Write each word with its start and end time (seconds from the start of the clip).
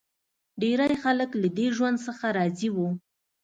ډېری 0.61 0.95
خلک 1.03 1.29
له 1.41 1.47
دې 1.57 1.67
ژوند 1.75 1.97
څخه 2.07 2.25
راضي 2.37 2.69
و. 2.71 2.77